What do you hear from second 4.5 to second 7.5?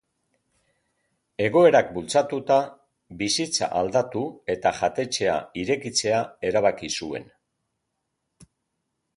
eta jatetxea irekitzea erabaki zuen.